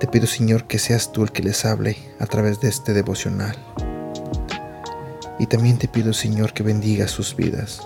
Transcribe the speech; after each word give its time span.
Te 0.00 0.06
pido, 0.06 0.28
Señor, 0.28 0.64
que 0.64 0.78
seas 0.78 1.10
tú 1.10 1.24
el 1.24 1.32
que 1.32 1.42
les 1.42 1.64
hable 1.64 1.96
a 2.20 2.26
través 2.26 2.60
de 2.60 2.68
este 2.68 2.92
devocional. 2.92 3.56
Y 5.40 5.46
también 5.46 5.76
te 5.78 5.88
pido, 5.88 6.12
Señor, 6.12 6.52
que 6.52 6.62
bendiga 6.62 7.08
sus 7.08 7.34
vidas. 7.34 7.80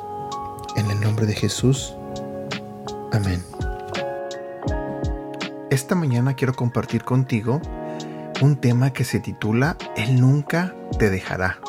En 0.76 0.90
el 0.90 1.00
nombre 1.00 1.24
de 1.24 1.34
Jesús. 1.34 1.94
Amén. 3.12 3.42
Esta 5.70 5.94
mañana 5.94 6.34
quiero 6.34 6.52
compartir 6.52 7.02
contigo 7.02 7.62
un 8.42 8.56
tema 8.56 8.92
que 8.92 9.04
se 9.04 9.18
titula 9.18 9.78
Él 9.96 10.20
nunca 10.20 10.74
te 10.98 11.08
dejará. 11.08 11.60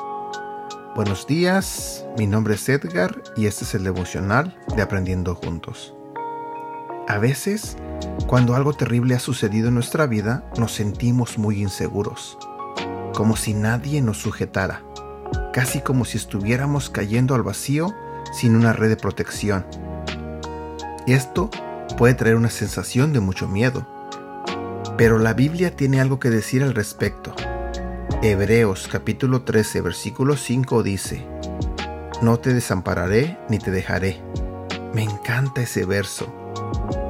Buenos 0.94 1.26
días, 1.26 2.06
mi 2.18 2.28
nombre 2.28 2.56
es 2.56 2.68
Edgar 2.68 3.24
y 3.38 3.46
este 3.46 3.64
es 3.64 3.76
el 3.76 3.86
devocional 3.86 4.58
de 4.76 4.82
Aprendiendo 4.82 5.36
Juntos. 5.36 5.96
A 7.08 7.18
veces, 7.18 7.76
cuando 8.28 8.56
algo 8.56 8.74
terrible 8.74 9.14
ha 9.14 9.20
sucedido 9.20 9.68
en 9.68 9.74
nuestra 9.74 10.08
vida, 10.08 10.46
nos 10.58 10.72
sentimos 10.72 11.38
muy 11.38 11.62
inseguros, 11.62 12.38
como 13.14 13.36
si 13.36 13.54
nadie 13.54 14.02
nos 14.02 14.20
sujetara, 14.20 14.84
casi 15.52 15.82
como 15.82 16.06
si 16.06 16.18
estuviéramos 16.18 16.90
cayendo 16.90 17.36
al 17.36 17.44
vacío 17.44 17.94
sin 18.32 18.56
una 18.56 18.72
red 18.72 18.88
de 18.88 18.96
protección. 18.96 19.66
Esto 21.06 21.50
puede 21.98 22.14
traer 22.14 22.38
una 22.38 22.50
sensación 22.50 23.12
de 23.12 23.20
mucho 23.20 23.50
miedo, 23.50 23.86
pero 24.98 25.20
la 25.20 25.34
Biblia 25.34 25.76
tiene 25.76 26.00
algo 26.00 26.20
que 26.20 26.30
decir 26.30 26.64
al 26.64 26.74
respecto. 26.74 27.36
Hebreos 28.22 28.88
capítulo 28.90 29.42
13 29.42 29.82
versículo 29.82 30.38
5 30.38 30.84
dice, 30.84 31.28
No 32.22 32.40
te 32.40 32.54
desampararé 32.54 33.38
ni 33.50 33.60
te 33.60 33.72
dejaré. 33.72 34.22
Me 34.94 35.04
encanta 35.04 35.62
ese 35.62 35.86
verso. 35.86 36.43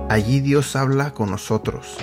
Allí 0.10 0.40
Dios 0.42 0.76
habla 0.76 1.14
con 1.14 1.32
nosotros. 1.32 1.98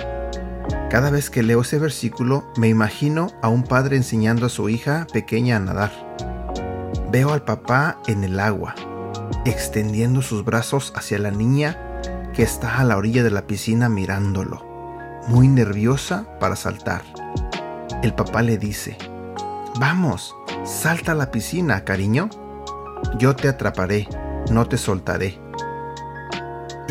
Cada 0.89 1.09
vez 1.09 1.29
que 1.29 1.43
leo 1.43 1.61
ese 1.61 1.79
versículo 1.79 2.45
me 2.57 2.67
imagino 2.67 3.27
a 3.41 3.49
un 3.49 3.63
padre 3.63 3.97
enseñando 3.97 4.45
a 4.45 4.49
su 4.49 4.69
hija 4.69 5.07
pequeña 5.11 5.57
a 5.57 5.59
nadar. 5.59 5.91
Veo 7.11 7.33
al 7.33 7.43
papá 7.43 7.99
en 8.07 8.23
el 8.23 8.39
agua, 8.39 8.75
extendiendo 9.45 10.21
sus 10.21 10.43
brazos 10.43 10.93
hacia 10.95 11.19
la 11.19 11.31
niña 11.31 11.99
que 12.33 12.43
está 12.43 12.79
a 12.79 12.83
la 12.83 12.97
orilla 12.97 13.23
de 13.23 13.31
la 13.31 13.47
piscina 13.47 13.89
mirándolo 13.89 14.71
muy 15.27 15.47
nerviosa 15.47 16.25
para 16.39 16.55
saltar. 16.55 17.01
El 18.03 18.13
papá 18.13 18.41
le 18.41 18.57
dice, 18.57 18.97
Vamos, 19.79 20.35
salta 20.63 21.13
a 21.13 21.15
la 21.15 21.31
piscina, 21.31 21.83
cariño. 21.83 22.29
Yo 23.17 23.35
te 23.35 23.47
atraparé, 23.47 24.07
no 24.51 24.67
te 24.67 24.77
soltaré. 24.77 25.39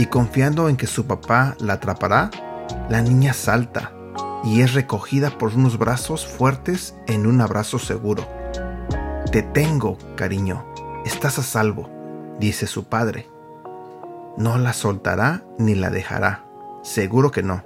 Y 0.00 0.06
confiando 0.06 0.70
en 0.70 0.78
que 0.78 0.86
su 0.86 1.04
papá 1.04 1.56
la 1.58 1.74
atrapará, 1.74 2.30
la 2.88 3.02
niña 3.02 3.34
salta 3.34 3.92
y 4.42 4.62
es 4.62 4.72
recogida 4.72 5.36
por 5.36 5.52
unos 5.54 5.76
brazos 5.76 6.26
fuertes 6.26 6.94
en 7.06 7.26
un 7.26 7.42
abrazo 7.42 7.78
seguro. 7.78 8.26
Te 9.30 9.42
tengo, 9.42 9.98
cariño, 10.16 10.64
estás 11.05 11.39
a 11.39 11.42
salvo, 11.42 11.90
dice 12.39 12.66
su 12.66 12.84
padre. 12.84 13.28
No 14.39 14.56
la 14.56 14.72
soltará 14.72 15.44
ni 15.58 15.74
la 15.74 15.90
dejará, 15.90 16.46
seguro 16.83 17.30
que 17.30 17.42
no. 17.42 17.62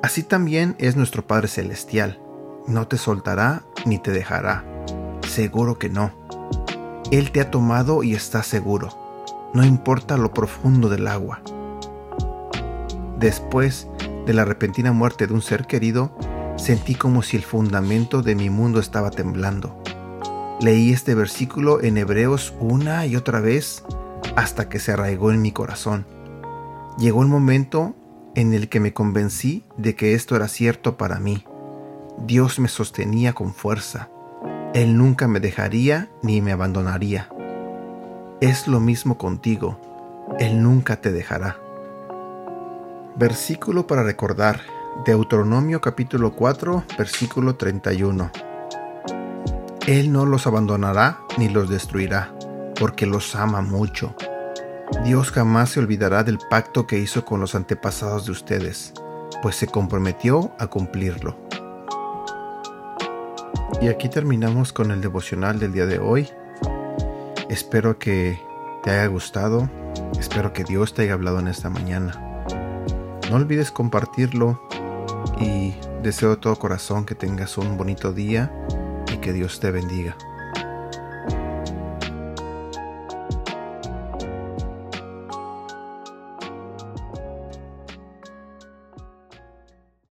Así 0.00 0.22
también 0.22 0.76
es 0.78 0.94
nuestro 0.94 1.26
Padre 1.26 1.48
Celestial. 1.48 2.20
No 2.68 2.86
te 2.86 2.98
soltará 2.98 3.64
ni 3.84 3.98
te 3.98 4.12
dejará. 4.12 4.64
Seguro 5.26 5.76
que 5.76 5.88
no. 5.88 6.12
Él 7.10 7.32
te 7.32 7.40
ha 7.40 7.50
tomado 7.50 8.04
y 8.04 8.14
está 8.14 8.44
seguro. 8.44 9.03
No 9.54 9.64
importa 9.64 10.16
lo 10.16 10.34
profundo 10.34 10.88
del 10.88 11.06
agua. 11.06 11.40
Después 13.20 13.88
de 14.26 14.34
la 14.34 14.44
repentina 14.44 14.90
muerte 14.90 15.28
de 15.28 15.32
un 15.32 15.42
ser 15.42 15.66
querido, 15.66 16.10
sentí 16.56 16.96
como 16.96 17.22
si 17.22 17.36
el 17.36 17.44
fundamento 17.44 18.20
de 18.20 18.34
mi 18.34 18.50
mundo 18.50 18.80
estaba 18.80 19.10
temblando. 19.10 19.80
Leí 20.60 20.92
este 20.92 21.14
versículo 21.14 21.80
en 21.82 21.98
Hebreos 21.98 22.52
una 22.58 23.06
y 23.06 23.14
otra 23.14 23.40
vez 23.40 23.84
hasta 24.34 24.68
que 24.68 24.80
se 24.80 24.90
arraigó 24.90 25.30
en 25.30 25.40
mi 25.40 25.52
corazón. 25.52 26.04
Llegó 26.98 27.22
el 27.22 27.28
momento 27.28 27.94
en 28.34 28.54
el 28.54 28.68
que 28.68 28.80
me 28.80 28.92
convencí 28.92 29.62
de 29.76 29.94
que 29.94 30.14
esto 30.14 30.34
era 30.34 30.48
cierto 30.48 30.96
para 30.96 31.20
mí. 31.20 31.44
Dios 32.18 32.58
me 32.58 32.68
sostenía 32.68 33.34
con 33.34 33.54
fuerza. 33.54 34.10
Él 34.74 34.96
nunca 34.96 35.28
me 35.28 35.38
dejaría 35.38 36.10
ni 36.22 36.40
me 36.40 36.50
abandonaría. 36.50 37.28
Es 38.40 38.68
lo 38.68 38.80
mismo 38.80 39.16
contigo. 39.18 39.78
Él 40.38 40.62
nunca 40.62 41.00
te 41.00 41.12
dejará. 41.12 41.56
Versículo 43.16 43.86
para 43.86 44.02
recordar. 44.02 44.60
Deuteronomio 45.04 45.80
capítulo 45.80 46.34
4, 46.34 46.84
versículo 46.96 47.56
31. 47.56 48.30
Él 49.86 50.12
no 50.12 50.24
los 50.24 50.46
abandonará 50.46 51.20
ni 51.36 51.48
los 51.48 51.68
destruirá, 51.68 52.32
porque 52.78 53.06
los 53.06 53.34
ama 53.34 53.60
mucho 53.60 54.14
Dios 55.02 55.30
jamás 55.30 55.70
se 55.70 55.80
olvidará 55.80 56.24
del 56.24 56.38
pacto 56.38 56.86
que 56.86 56.98
hizo 56.98 57.24
con 57.24 57.40
los 57.40 57.54
antepasados 57.54 58.26
de 58.26 58.32
ustedes, 58.32 58.92
pues 59.42 59.56
se 59.56 59.66
comprometió 59.66 60.52
a 60.58 60.66
cumplirlo. 60.66 61.36
Y 63.80 63.88
aquí 63.88 64.08
terminamos 64.08 64.72
con 64.72 64.90
el 64.90 65.00
devocional 65.00 65.58
del 65.58 65.72
día 65.72 65.86
de 65.86 65.98
hoy. 65.98 66.28
Espero 67.48 67.98
que 67.98 68.40
te 68.82 68.90
haya 68.90 69.06
gustado, 69.06 69.68
espero 70.18 70.52
que 70.52 70.64
Dios 70.64 70.94
te 70.94 71.02
haya 71.02 71.12
hablado 71.12 71.40
en 71.40 71.48
esta 71.48 71.68
mañana. 71.68 72.44
No 73.30 73.36
olvides 73.36 73.70
compartirlo 73.70 74.60
y 75.38 75.74
deseo 76.02 76.30
de 76.30 76.36
todo 76.36 76.56
corazón 76.56 77.04
que 77.04 77.14
tengas 77.14 77.58
un 77.58 77.76
bonito 77.76 78.12
día 78.12 78.52
y 79.12 79.18
que 79.18 79.32
Dios 79.32 79.60
te 79.60 79.70
bendiga. 79.70 80.16